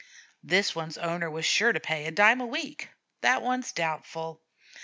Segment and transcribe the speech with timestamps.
[0.41, 2.89] This one's owner was sure pay, a dime a week;
[3.21, 4.41] that one's doubtful.